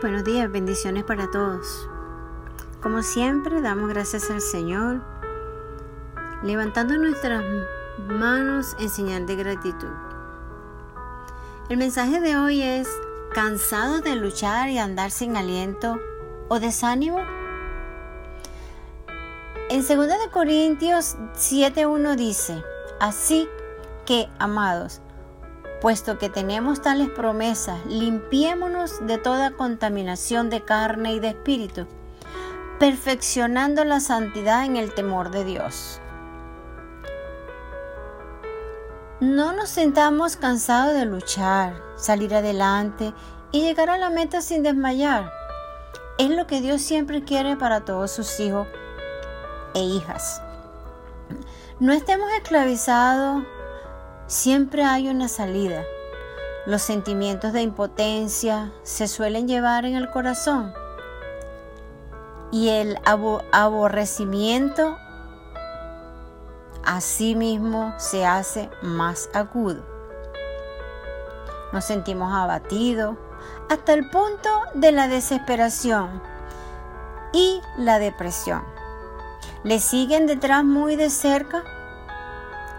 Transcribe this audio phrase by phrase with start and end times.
[0.00, 1.88] Buenos días, bendiciones para todos.
[2.80, 5.02] Como siempre, damos gracias al Señor,
[6.44, 7.42] levantando nuestras
[8.06, 9.90] manos en señal de gratitud.
[11.68, 12.88] El mensaje de hoy es,
[13.34, 15.98] ¿cansado de luchar y andar sin aliento
[16.46, 17.18] o desánimo?
[19.68, 19.88] En 2
[20.30, 22.62] Corintios 7.1 dice,
[23.00, 23.48] así
[24.06, 25.00] que, amados,
[25.80, 31.86] Puesto que tenemos tales promesas, limpiémonos de toda contaminación de carne y de espíritu,
[32.80, 36.00] perfeccionando la santidad en el temor de Dios.
[39.20, 43.12] No nos sentamos cansados de luchar, salir adelante
[43.52, 45.32] y llegar a la meta sin desmayar.
[46.18, 48.66] Es lo que Dios siempre quiere para todos sus hijos
[49.74, 50.42] e hijas.
[51.78, 53.44] No estemos esclavizados
[54.28, 55.82] siempre hay una salida.
[56.66, 60.72] Los sentimientos de impotencia se suelen llevar en el corazón
[62.52, 64.96] y el aborrecimiento
[66.84, 69.82] asimismo se hace más agudo.
[71.72, 73.16] Nos sentimos abatidos
[73.70, 76.22] hasta el punto de la desesperación
[77.32, 78.62] y la depresión.
[79.64, 81.64] ¿Le siguen detrás muy de cerca?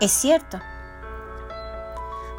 [0.00, 0.58] Es cierto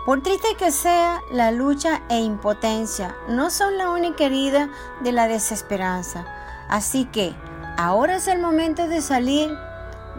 [0.06, 4.70] por triste que sea, la lucha e impotencia no son la única herida
[5.02, 6.25] de la desesperanza.
[6.70, 7.34] Así que
[7.75, 9.50] ahora es el momento de salir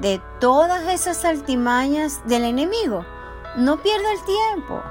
[0.00, 3.06] de todas esas altimañas del enemigo.
[3.56, 4.82] No pierda el tiempo.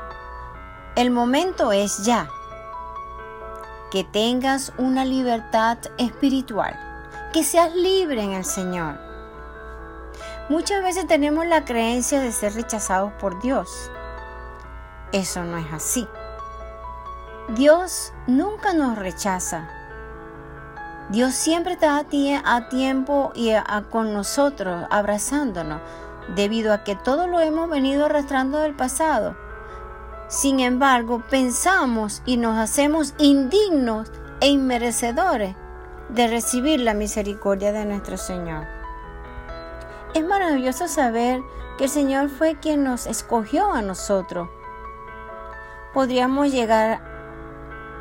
[0.96, 2.30] El momento es ya.
[3.92, 6.74] Que tengas una libertad espiritual.
[7.34, 8.98] Que seas libre en el Señor.
[10.48, 13.92] Muchas veces tenemos la creencia de ser rechazados por Dios
[15.12, 16.08] eso no es así.
[17.50, 19.70] Dios nunca nos rechaza.
[21.10, 23.52] Dios siempre está a, tiempo y
[23.92, 25.80] con nosotros, abrazándonos,
[26.36, 29.38] debido a que todo lo hemos venido arrastrando del pasado.
[30.28, 34.12] Sin embargo, pensamos y nos hacemos indignos
[34.42, 35.56] e inmerecedores
[36.10, 38.66] de recibir la misericordia de nuestro Señor.
[40.16, 41.42] Es maravilloso saber
[41.78, 44.50] que el Señor fue quien nos escogió a nosotros
[45.96, 47.02] podríamos llegar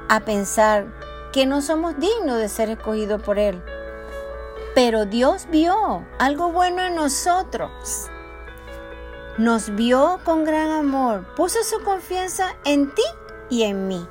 [0.09, 0.87] a pensar
[1.33, 3.63] que no somos dignos de ser escogidos por Él.
[4.75, 7.71] Pero Dios vio algo bueno en nosotros.
[9.39, 13.03] Nos vio con gran amor, puso su confianza en ti
[13.49, 14.05] y en mí.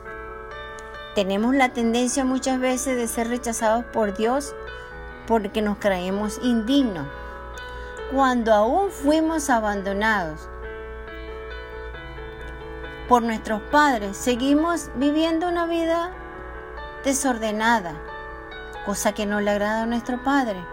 [1.14, 4.56] Tenemos la tendencia muchas veces de ser rechazados por Dios
[5.28, 7.08] porque nos creemos indignos.
[8.14, 10.48] Cuando aún fuimos abandonados,
[13.08, 16.12] por nuestros padres, seguimos viviendo una vida
[17.04, 17.94] desordenada,
[18.86, 20.64] cosa que no le agrada a nuestro Padre.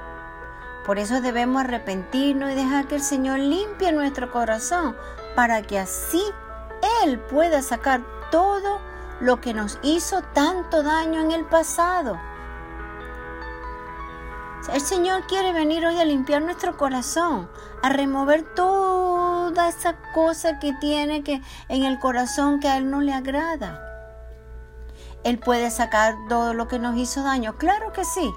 [0.86, 4.96] Por eso debemos arrepentirnos y dejar que el Señor limpie nuestro corazón
[5.34, 6.22] para que así
[7.02, 8.80] Él pueda sacar todo
[9.20, 12.18] lo que nos hizo tanto daño en el pasado.
[14.68, 17.48] El Señor quiere venir hoy a limpiar nuestro corazón,
[17.82, 23.00] a remover toda esa cosa que tiene que en el corazón que a Él no
[23.00, 23.80] le agrada.
[25.24, 28.32] Él puede sacar todo lo que nos hizo daño, claro que sí.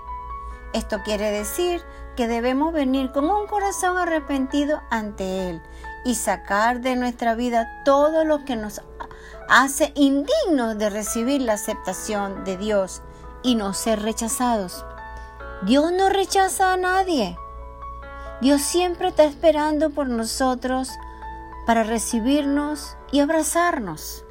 [0.74, 1.84] Esto quiere decir
[2.16, 5.62] que debemos venir con un corazón arrepentido ante Él
[6.06, 8.82] y sacar de nuestra vida todo lo que nos
[9.50, 13.02] hace indignos de recibir la aceptación de Dios
[13.44, 14.84] y no ser rechazados.
[15.66, 17.38] Dios no rechaza a nadie.
[18.42, 20.90] Dios siempre está esperando por nosotros
[21.66, 24.26] para recibirnos y abrazarnos.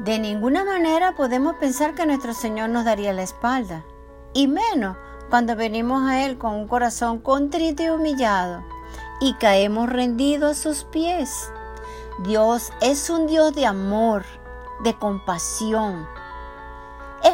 [0.00, 3.84] De ninguna manera podemos pensar que nuestro Señor nos daría la espalda,
[4.32, 4.96] y menos
[5.30, 8.64] cuando venimos a Él con un corazón contrito y humillado
[9.20, 11.52] y caemos rendidos a sus pies.
[12.24, 14.24] Dios es un Dios de amor,
[14.82, 16.08] de compasión,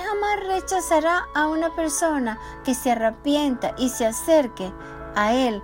[0.01, 4.73] jamás rechazará a una persona que se arrepienta y se acerque
[5.15, 5.63] a Él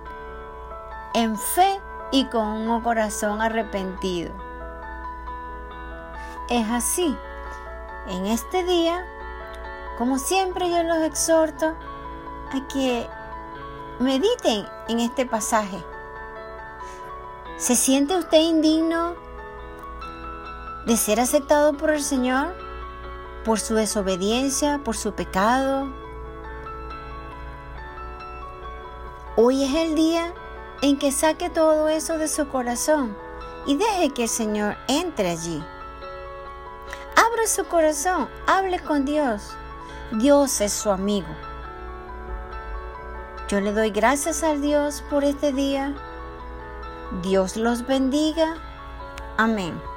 [1.13, 1.79] en fe
[2.11, 4.31] y con un corazón arrepentido.
[6.49, 7.15] Es así.
[8.07, 9.05] En este día,
[9.97, 11.75] como siempre yo los exhorto
[12.51, 13.07] a que
[13.99, 15.83] mediten en este pasaje.
[17.57, 19.15] ¿Se siente usted indigno
[20.85, 22.70] de ser aceptado por el Señor?
[23.43, 25.87] Por su desobediencia, por su pecado.
[29.35, 30.33] Hoy es el día
[30.81, 33.15] en que saque todo eso de su corazón
[33.65, 35.63] y deje que el Señor entre allí.
[37.15, 39.51] Abra su corazón, hable con Dios.
[40.11, 41.29] Dios es su amigo.
[43.47, 45.93] Yo le doy gracias a Dios por este día.
[47.21, 48.55] Dios los bendiga.
[49.37, 49.90] Amén.